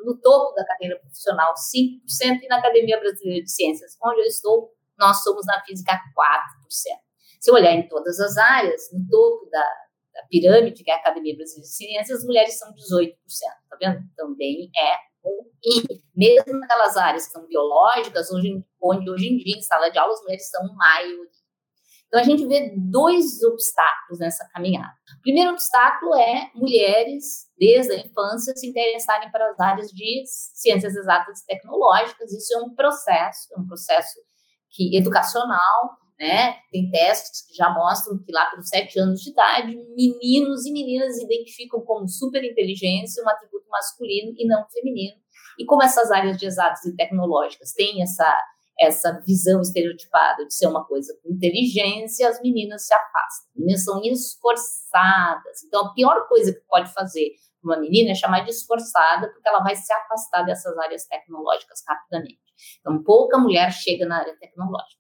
[0.05, 4.73] no topo da carreira profissional 5%, e na Academia Brasileira de Ciências, onde eu estou,
[4.97, 5.99] nós somos na física 4%.
[7.39, 9.63] Se eu olhar em todas as áreas, no topo da,
[10.13, 13.13] da pirâmide, que é a Academia Brasileira de Ciências, as mulheres são 18%,
[13.69, 14.03] tá vendo?
[14.15, 15.09] Também é
[15.63, 19.97] e mesmo naquelas áreas que são biológicas, onde, onde hoje em dia, em sala de
[19.97, 21.38] aula, as mulheres são maioria.
[22.09, 24.91] Então, a gente vê dois obstáculos nessa caminhada.
[25.19, 30.95] O primeiro obstáculo é mulheres, desde a infância, se interessarem para as áreas de ciências
[30.95, 32.33] exatas e tecnológicas.
[32.33, 34.19] Isso é um processo, é um processo
[34.71, 36.55] que educacional, né?
[36.71, 41.15] Tem testes que já mostram que lá pelos sete anos de idade, meninos e meninas
[41.21, 45.15] identificam como superinteligência um atributo masculino e não feminino.
[45.59, 48.25] E como essas áreas de exatas e tecnológicas têm essa
[48.79, 53.49] essa visão estereotipada de ser uma coisa com inteligência, as meninas se afastam.
[53.49, 55.63] As meninas são esforçadas.
[55.65, 59.59] Então, a pior coisa que pode fazer uma menina é chamar de esforçada, porque ela
[59.59, 62.39] vai se afastar dessas áreas tecnológicas rapidamente.
[62.79, 64.99] Então, pouca mulher chega na área tecnológica.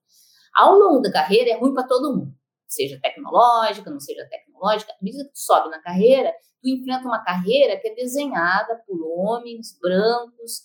[0.53, 2.33] Ao longo da carreira, é ruim para todo mundo.
[2.67, 4.91] Seja tecnológica, não seja tecnológica.
[4.91, 8.99] À medida que tu sobe na carreira, tu enfrenta uma carreira que é desenhada por
[9.01, 10.63] homens brancos,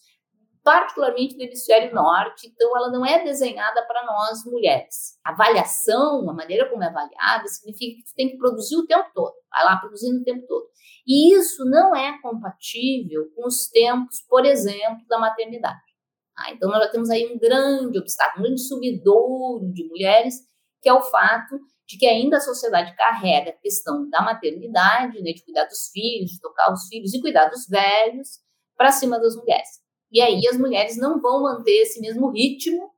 [0.64, 5.18] particularmente do hemisfério norte, então ela não é desenhada para nós mulheres.
[5.22, 9.06] A avaliação, a maneira como é avaliada, significa que tu tem que produzir o tempo
[9.14, 10.66] todo, vai lá produzindo o tempo todo.
[11.06, 15.78] E isso não é compatível com os tempos, por exemplo, da maternidade.
[16.36, 20.36] Ah, então nós já temos aí um grande obstáculo, um grande subidouro de mulheres,
[20.80, 25.32] que é o fato de que ainda a sociedade carrega a questão da maternidade, né,
[25.32, 28.42] de cuidar dos filhos, de tocar os filhos e cuidar dos velhos,
[28.76, 29.83] para cima das mulheres.
[30.14, 32.88] E aí as mulheres não vão manter esse mesmo ritmo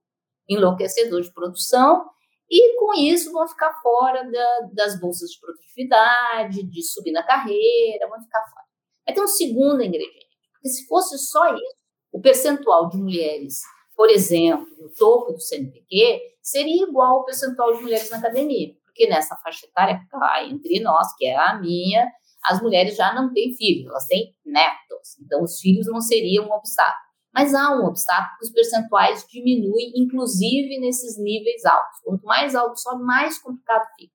[0.47, 2.05] enlouquecedor de produção
[2.49, 8.07] e com isso vão ficar fora da, das bolsas de produtividade, de subir na carreira,
[8.07, 8.67] vão ficar fora.
[9.07, 11.77] Vai ter um segundo ingrediente, porque se fosse só isso,
[12.13, 13.63] o percentual de mulheres,
[13.97, 19.09] por exemplo, no topo do CNPq, seria igual ao percentual de mulheres na academia, porque
[19.09, 22.07] nessa faixa etária, cá entre nós, que é a minha,
[22.45, 25.19] as mulheres já não têm filhos, elas têm netos.
[25.21, 27.06] Então, os filhos não seriam um obstáculo.
[27.37, 32.01] Mas há um obstáculo os percentuais diminuem, inclusive nesses níveis altos.
[32.03, 34.14] Quanto mais alto sobe, mais complicado fica.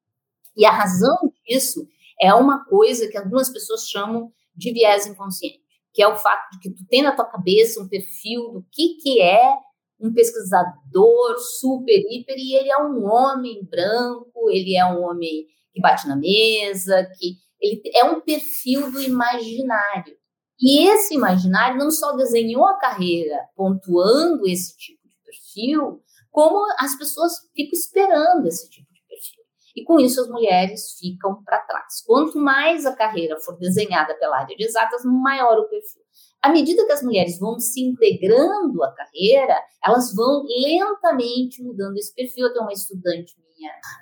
[0.58, 1.88] E a razão disso
[2.20, 5.62] é uma coisa que algumas pessoas chamam de viés inconsciente,
[5.94, 8.96] que é o fato de que tu tem na tua cabeça um perfil do que,
[8.96, 9.54] que é
[10.00, 15.80] um pesquisador super, hiper, e ele é um homem branco, ele é um homem que
[15.80, 20.18] bate na mesa, que ele é um perfil do imaginário.
[20.62, 26.96] E esse imaginário não só desenhou a carreira pontuando esse tipo de perfil, como as
[26.96, 29.44] pessoas ficam esperando esse tipo de perfil.
[29.76, 32.04] E com isso as mulheres ficam para trás.
[32.06, 36.02] Quanto mais a carreira for desenhada pela área de exatas, maior o perfil.
[36.42, 42.14] À medida que as mulheres vão se integrando à carreira, elas vão lentamente mudando esse
[42.14, 42.48] perfil.
[42.48, 43.51] Eu tenho uma estudante minha,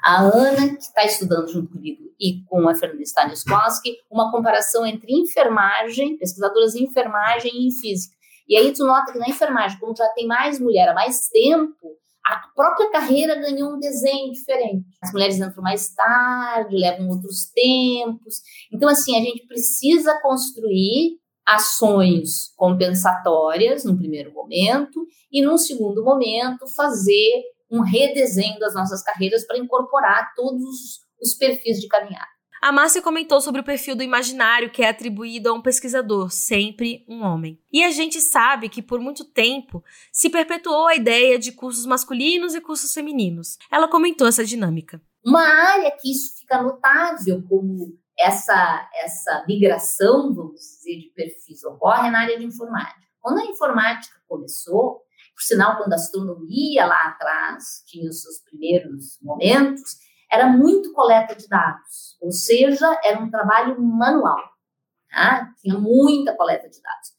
[0.03, 5.11] a Ana, que está estudando junto comigo e com a Fernanda Stanislavski, uma comparação entre
[5.13, 8.15] enfermagem, pesquisadoras em enfermagem e em física.
[8.47, 11.97] E aí tu nota que na enfermagem, como já tem mais mulher há mais tempo,
[12.25, 14.85] a própria carreira ganhou um desenho diferente.
[15.01, 18.35] As mulheres entram mais tarde, levam outros tempos.
[18.71, 26.67] Então, assim, a gente precisa construir ações compensatórias num primeiro momento e num segundo momento
[26.75, 32.39] fazer um redesenho das nossas carreiras para incorporar todos os perfis de caminhada.
[32.61, 37.05] A Márcia comentou sobre o perfil do imaginário que é atribuído a um pesquisador, sempre
[37.07, 37.57] um homem.
[37.71, 42.53] E a gente sabe que por muito tempo se perpetuou a ideia de cursos masculinos
[42.53, 43.57] e cursos femininos.
[43.71, 45.01] Ela comentou essa dinâmica.
[45.25, 52.09] Uma área que isso fica notável como essa, essa migração, vamos dizer, de perfis ocorre
[52.11, 53.07] na área de informática.
[53.21, 55.01] Quando a informática começou,
[55.39, 59.95] por sinal, quando a astronomia lá atrás tinha os seus primeiros momentos,
[60.29, 64.43] era muito coleta de dados, ou seja, era um trabalho manual.
[65.09, 65.49] Tá?
[65.61, 67.09] Tinha muita coleta de dados.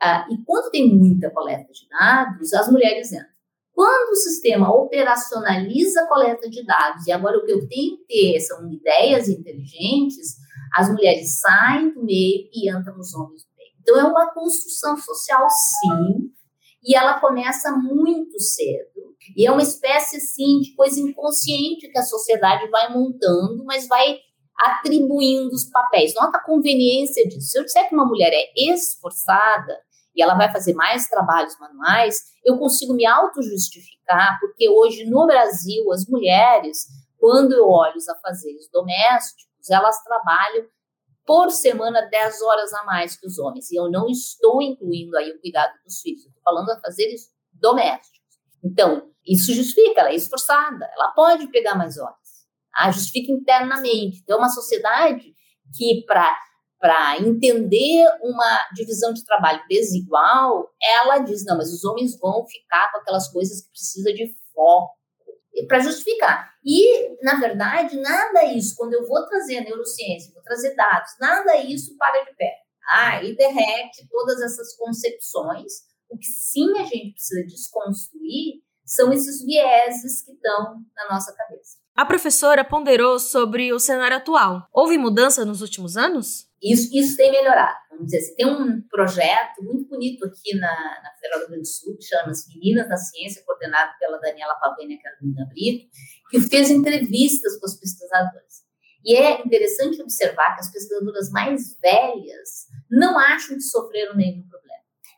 [0.00, 3.26] Ah, e quando tem muita coleta de dados, as mulheres entram.
[3.72, 8.04] Quando o sistema operacionaliza a coleta de dados, e agora o que eu tenho que
[8.06, 10.36] ter são ideias inteligentes,
[10.72, 13.72] as mulheres saem do meio e entram os homens no meio.
[13.80, 16.25] Então, é uma construção social, sim,
[16.86, 19.14] e ela começa muito cedo.
[19.36, 24.18] E é uma espécie, assim, de coisa inconsciente que a sociedade vai montando, mas vai
[24.56, 26.14] atribuindo os papéis.
[26.14, 27.48] Nota a conveniência disso.
[27.48, 29.76] Se eu disser que uma mulher é esforçada,
[30.14, 35.92] e ela vai fazer mais trabalhos manuais, eu consigo me auto-justificar, porque hoje no Brasil,
[35.92, 36.86] as mulheres,
[37.18, 40.64] quando eu olho os afazeres domésticos, elas trabalham
[41.26, 43.70] por semana 10 horas a mais que os homens.
[43.70, 48.20] E eu não estou incluindo aí o cuidado dos filhos, falando afazeres domésticos.
[48.64, 52.16] Então, isso justifica, ela é esforçada, ela pode pegar mais horas.
[52.74, 54.20] Ah, justifica internamente.
[54.22, 55.34] Então, é uma sociedade
[55.76, 62.46] que, para entender uma divisão de trabalho desigual, ela diz: não, mas os homens vão
[62.46, 64.94] ficar com aquelas coisas que precisa de foco
[65.66, 66.50] para justificar.
[66.64, 71.56] E, na verdade, nada isso, quando eu vou trazer a neurociência, vou trazer dados, nada
[71.56, 72.52] isso para de pé.
[72.88, 75.72] Ah, derrete todas essas concepções.
[76.08, 81.78] O que sim a gente precisa desconstruir são esses vieses que estão na nossa cabeça.
[81.96, 84.68] A professora ponderou sobre o cenário atual.
[84.72, 86.46] Houve mudança nos últimos anos?
[86.62, 87.76] Isso, isso tem melhorado.
[87.90, 90.68] Vamos dizer assim, tem um projeto muito bonito aqui na,
[91.02, 94.54] na Federal do Rio Grande do Sul, que chama-se Meninas da Ciência, coordenado pela Daniela
[94.56, 95.88] Pavena e Carolina Brito,
[96.30, 98.66] que fez entrevistas com os pesquisadores.
[99.04, 104.65] E é interessante observar que as pesquisadoras mais velhas não acham que sofreram nenhum problema.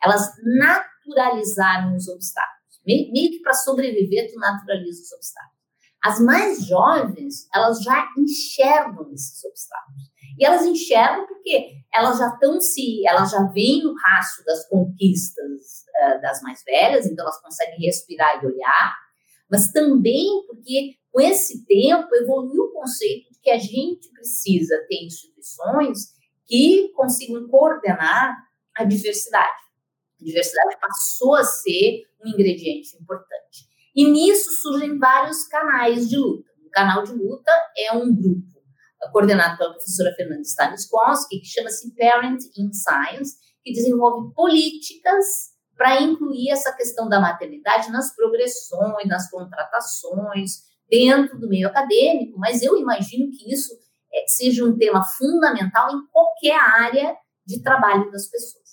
[0.02, 2.58] Elas naturalizaram os obstáculos.
[2.86, 5.58] Meio, que para sobreviver, tu naturaliza os obstáculos.
[6.02, 10.02] As mais jovens, elas já enxergam esses obstáculos.
[10.38, 15.84] E elas enxergam porque elas já estão se, elas já veem no rastro das conquistas
[16.02, 18.96] uh, das mais velhas, então elas conseguem respirar e olhar,
[19.50, 25.04] mas também porque com esse tempo evoluiu o conceito de que a gente precisa ter
[25.04, 26.12] instituições
[26.46, 28.36] que consigam coordenar
[28.76, 29.67] a diversidade.
[30.20, 33.66] A diversidade passou a ser um ingrediente importante.
[33.94, 36.48] E nisso surgem vários canais de luta.
[36.66, 38.58] O canal de luta é um grupo
[39.12, 45.24] coordenado pela professora Fernanda Stanislavski, que chama-se Parent in Science, que desenvolve políticas
[45.76, 52.62] para incluir essa questão da maternidade nas progressões, nas contratações, dentro do meio acadêmico, mas
[52.62, 53.72] eu imagino que isso
[54.12, 57.14] é, seja um tema fundamental em qualquer área
[57.46, 58.67] de trabalho das pessoas.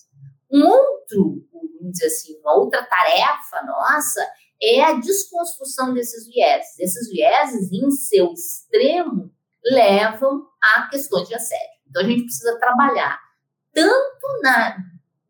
[0.52, 4.26] Um outro, vamos dizer assim, uma outra tarefa nossa
[4.62, 6.80] é a desconstrução desses vieses.
[6.80, 9.32] Esses vieses, em seu extremo,
[9.64, 11.76] levam a questões de assédio.
[11.90, 13.20] Então a gente precisa trabalhar
[13.74, 14.78] tanto na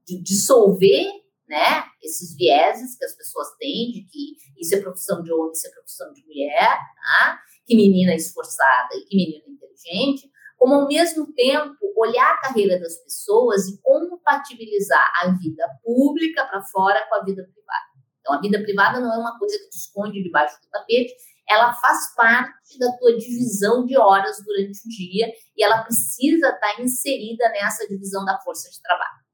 [0.06, 5.32] de dissolver né, esses vieses que as pessoas têm de que isso é profissão de
[5.32, 7.40] homem, isso é profissão de mulher, tá?
[7.66, 10.32] que menina é esforçada e que menina é inteligente,
[10.66, 16.60] como ao mesmo tempo olhar a carreira das pessoas e compatibilizar a vida pública para
[16.64, 17.86] fora com a vida privada.
[18.20, 21.14] Então, a vida privada não é uma coisa que tu esconde debaixo do tapete,
[21.48, 26.82] ela faz parte da tua divisão de horas durante o dia e ela precisa estar
[26.82, 29.26] inserida nessa divisão da força de trabalho.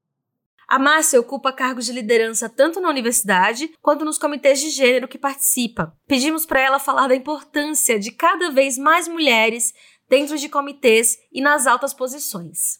[0.72, 5.18] A Márcia ocupa cargos de liderança tanto na universidade quanto nos comitês de gênero que
[5.18, 5.94] participa.
[6.06, 9.74] Pedimos para ela falar da importância de cada vez mais mulheres
[10.12, 12.78] dentro de comitês e nas altas posições.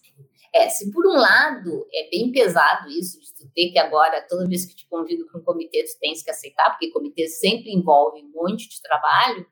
[0.55, 4.47] É, se por um lado é bem pesado isso, de tu ter que agora, toda
[4.47, 8.21] vez que te convido para um comitê, tu tens que aceitar, porque comitê sempre envolve
[8.21, 9.47] um monte de trabalho.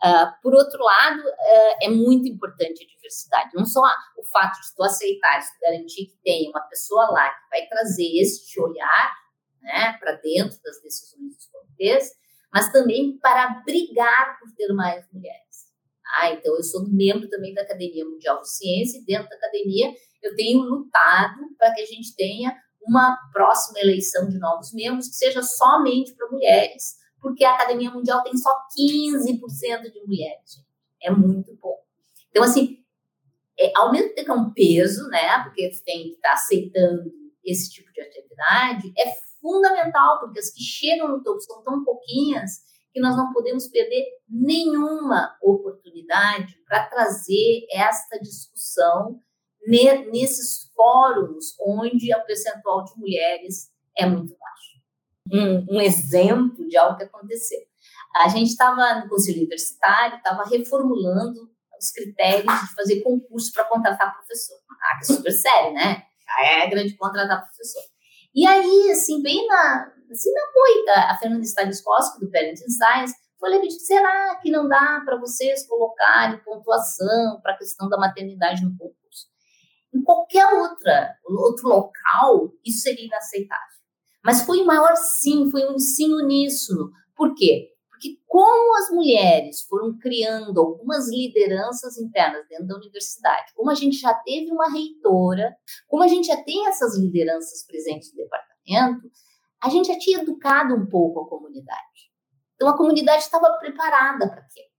[0.00, 3.50] Uh, por outro lado, uh, é muito importante a diversidade.
[3.52, 3.80] Não só
[4.16, 7.66] o fato de tu aceitar, de tu garantir que tem uma pessoa lá que vai
[7.66, 9.12] trazer este olhar
[9.60, 12.12] né, para dentro das decisões dos comitês,
[12.52, 15.43] mas também para brigar por ter mais mulheres.
[16.18, 19.92] Ah, então eu sou membro também da Academia Mundial de Ciência e dentro da academia
[20.22, 25.16] eu tenho lutado para que a gente tenha uma próxima eleição de novos membros que
[25.16, 30.62] seja somente para mulheres, porque a Academia Mundial tem só 15% de mulheres.
[31.02, 31.84] É muito pouco.
[32.30, 32.78] Então, assim,
[33.58, 36.34] é, ao mesmo tempo que é um peso, né, porque você tem que estar tá
[36.34, 37.12] aceitando
[37.44, 42.62] esse tipo de atividade, é fundamental, porque as que chegam no topo são tão pouquinhas
[42.94, 49.20] que nós não podemos perder nenhuma oportunidade para trazer esta discussão
[49.66, 54.80] nesses fóruns onde o percentual de mulheres é muito baixo.
[55.32, 57.58] Um, um exemplo de algo que aconteceu.
[58.14, 64.14] A gente estava no conselho universitário, estava reformulando os critérios de fazer concurso para contratar
[64.14, 64.56] professor.
[64.70, 66.04] Ah, que é super sério, né?
[66.28, 67.82] A regra de contratar professor.
[68.34, 73.70] E aí, assim, bem na, assim, na moita, a Fernanda Stanislavski, do Parenting Science, falei,
[73.70, 79.28] será que não dá para vocês colocarem pontuação para a questão da maternidade no concurso?
[79.94, 83.78] Em qualquer outra, outro local, isso seria inaceitável.
[84.24, 86.90] Mas foi maior sim, foi um sim uníssono.
[87.14, 87.73] Por quê?
[88.04, 93.96] Porque como as mulheres foram criando algumas lideranças internas dentro da universidade, como a gente
[93.96, 95.56] já teve uma reitora,
[95.88, 99.10] como a gente já tem essas lideranças presentes no departamento,
[99.62, 102.12] a gente já tinha educado um pouco a comunidade.
[102.54, 104.74] Então a comunidade estava preparada para aquilo.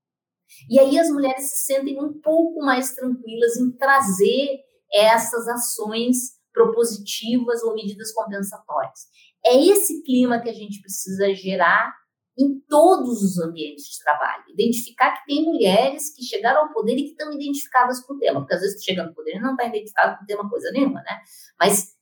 [0.69, 4.59] E aí as mulheres se sentem um pouco mais tranquilas em trazer
[4.93, 9.07] essas ações propositivas ou medidas compensatórias.
[9.43, 11.91] É esse clima que a gente precisa gerar
[12.37, 14.43] em todos os ambientes de trabalho.
[14.49, 18.41] Identificar que tem mulheres que chegaram ao poder e que estão identificadas com o tema,
[18.41, 21.01] porque às vezes chega no poder e não está identificado com o tema coisa nenhuma,
[21.01, 21.21] né?
[21.59, 21.95] Mas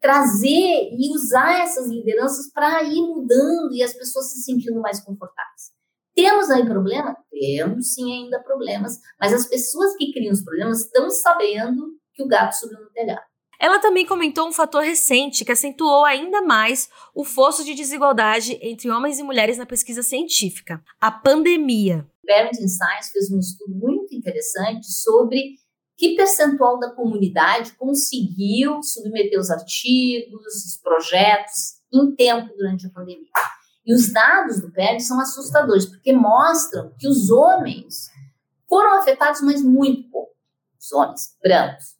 [0.00, 5.72] trazer e usar essas lideranças para ir mudando e as pessoas se sentindo mais confortáveis.
[6.14, 7.16] Temos aí problema?
[7.30, 12.28] Temos sim ainda problemas, mas as pessoas que criam os problemas estão sabendo que o
[12.28, 13.24] gato subiu no telhado.
[13.64, 18.90] Ela também comentou um fator recente que acentuou ainda mais o fosso de desigualdade entre
[18.90, 22.06] homens e mulheres na pesquisa científica: a pandemia.
[22.26, 25.54] Parenting Science fez um estudo muito interessante sobre
[25.96, 33.30] que percentual da comunidade conseguiu submeter os artigos, os projetos em tempo durante a pandemia.
[33.86, 38.10] E os dados do PERD são assustadores, porque mostram que os homens
[38.68, 40.34] foram afetados, mas muito pouco.
[40.78, 41.94] Os homens brancos,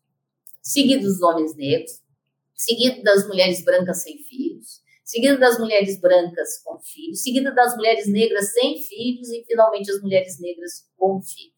[0.64, 2.00] seguido dos homens negros,
[2.54, 8.08] seguido das mulheres brancas sem filhos, seguido das mulheres brancas com filhos, seguido das mulheres
[8.08, 11.52] negras sem filhos e finalmente as mulheres negras com filhos.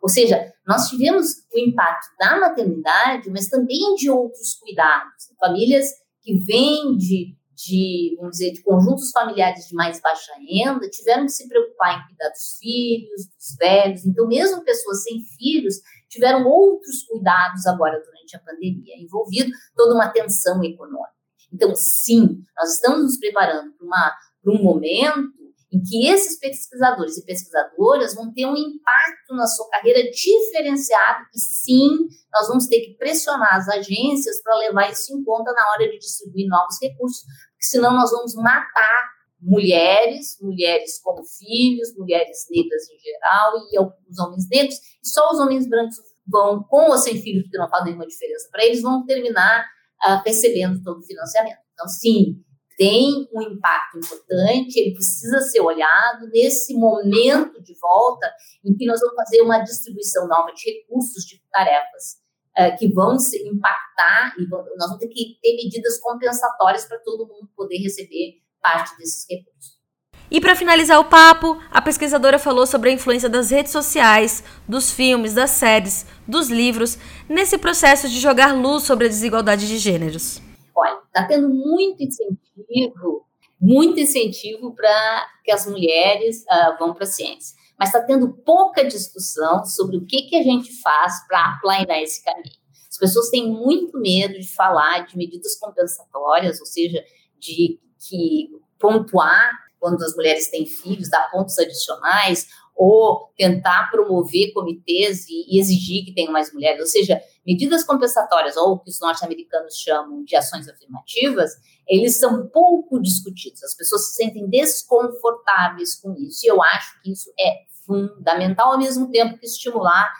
[0.00, 5.28] Ou seja, nós tivemos o impacto da maternidade, mas também de outros cuidados.
[5.38, 11.26] Famílias que vêm de, de, vamos dizer, de conjuntos familiares de mais baixa renda, tiveram
[11.26, 14.04] que se preocupar em cuidar dos filhos, dos velhos.
[14.04, 15.76] Então, mesmo pessoas sem filhos
[16.12, 21.10] tiveram outros cuidados agora durante a pandemia, envolvido toda uma tensão econômica.
[21.52, 25.32] Então, sim, nós estamos nos preparando para um momento
[25.72, 31.40] em que esses pesquisadores e pesquisadoras vão ter um impacto na sua carreira diferenciado e
[31.40, 31.88] sim,
[32.30, 35.98] nós vamos ter que pressionar as agências para levar isso em conta na hora de
[35.98, 39.10] distribuir novos recursos, porque senão nós vamos matar
[39.42, 45.40] mulheres, mulheres com filhos, mulheres negras em geral e alguns homens negros, e só os
[45.40, 49.04] homens brancos vão, com ou sem filhos, porque não faz nenhuma diferença para eles, vão
[49.04, 49.66] terminar
[50.06, 51.58] uh, recebendo todo o financiamento.
[51.74, 52.40] Então, sim,
[52.76, 58.32] tem um impacto importante, ele precisa ser olhado nesse momento de volta
[58.64, 62.22] em que nós vamos fazer uma distribuição nova de recursos, de tarefas
[62.58, 67.50] uh, que vão impactar e nós vamos ter que ter medidas compensatórias para todo mundo
[67.56, 69.82] poder receber parte desses recursos.
[70.30, 74.90] E para finalizar o papo, a pesquisadora falou sobre a influência das redes sociais, dos
[74.90, 76.96] filmes, das séries, dos livros,
[77.28, 80.40] nesse processo de jogar luz sobre a desigualdade de gêneros.
[80.74, 83.26] Olha, está tendo muito incentivo,
[83.60, 87.54] muito incentivo para que as mulheres uh, vão para a ciência.
[87.78, 92.24] Mas está tendo pouca discussão sobre o que, que a gente faz para aplainar esse
[92.24, 92.56] caminho.
[92.90, 97.04] As pessoas têm muito medo de falar de medidas compensatórias, ou seja,
[97.38, 97.78] de
[98.08, 105.58] que pontuar quando as mulheres têm filhos, dar pontos adicionais, ou tentar promover comitês e,
[105.58, 110.24] exigir que tenham mais mulheres, ou seja, medidas compensatórias, ou o que os norte-americanos chamam
[110.24, 111.50] de ações afirmativas,
[111.86, 113.62] eles são pouco discutidos.
[113.62, 118.78] As pessoas se sentem desconfortáveis com isso, e eu acho que isso é fundamental, ao
[118.78, 120.12] mesmo tempo que estimular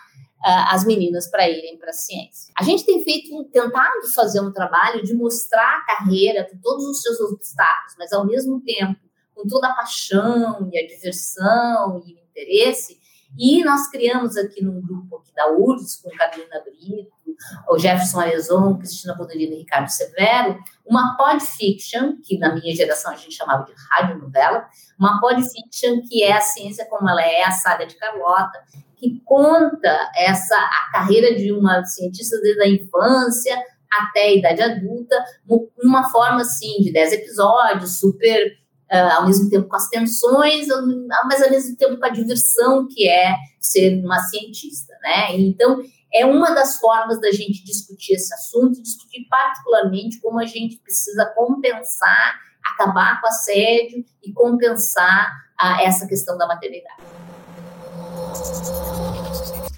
[0.43, 2.53] as meninas para irem para a ciência.
[2.57, 7.01] A gente tem feito, tentado fazer um trabalho de mostrar a carreira com todos os
[7.01, 8.99] seus obstáculos, mas ao mesmo tempo
[9.33, 12.99] com toda a paixão e a diversão e o interesse.
[13.37, 17.11] E nós criamos aqui num grupo aqui da URSS, com Carolina Brito,
[17.69, 23.15] o Jefferson Arezon, Cristina Bodolino e Ricardo Severo, uma podfiction, que na minha geração a
[23.15, 24.65] gente chamava de radionovela,
[24.99, 28.59] uma podfiction que é a ciência como ela é, a saga de Carlota,
[28.95, 33.57] que conta essa a carreira de uma cientista desde a infância
[33.91, 35.23] até a idade adulta,
[35.81, 38.57] numa forma assim de 10 episódios, super
[38.91, 40.67] uh, ao mesmo tempo com as tensões,
[41.25, 45.35] mas ao mesmo tempo com a diversão que é ser uma cientista, né?
[45.37, 45.81] Então,
[46.13, 51.25] é uma das formas da gente discutir esse assunto, discutir particularmente como a gente precisa
[51.35, 57.01] compensar, acabar com assédio e compensar uh, essa questão da maternidade.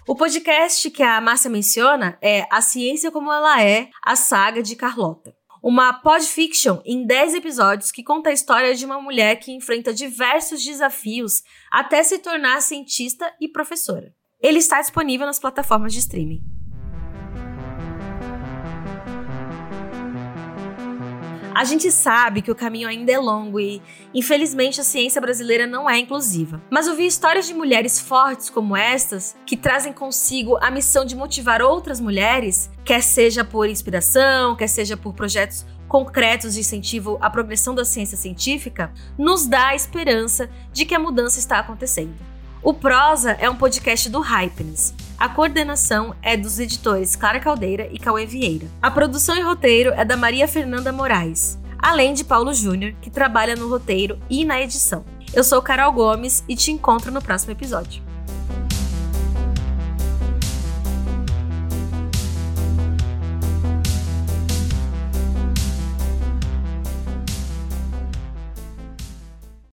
[0.07, 4.75] O podcast que a Márcia menciona é A Ciência Como Ela É, a saga de
[4.75, 5.33] Carlota
[5.65, 10.63] uma podfiction em 10 episódios que conta a história de uma mulher que enfrenta diversos
[10.63, 14.13] desafios até se tornar cientista e professora.
[14.45, 16.39] Ele está disponível nas plataformas de streaming.
[21.55, 23.81] A gente sabe que o caminho ainda é longo e,
[24.13, 26.61] infelizmente, a ciência brasileira não é inclusiva.
[26.69, 31.63] Mas ouvir histórias de mulheres fortes como estas, que trazem consigo a missão de motivar
[31.63, 37.73] outras mulheres, quer seja por inspiração, quer seja por projetos concretos de incentivo à progressão
[37.73, 42.34] da ciência científica, nos dá a esperança de que a mudança está acontecendo.
[42.65, 44.91] O Prosa é um podcast do Hypeness.
[45.19, 48.65] A coordenação é dos editores Clara Caldeira e Cauê Vieira.
[48.81, 53.55] A produção e roteiro é da Maria Fernanda Moraes, além de Paulo Júnior, que trabalha
[53.55, 55.05] no roteiro e na edição.
[55.31, 58.04] Eu sou Carol Gomes e te encontro no próximo episódio.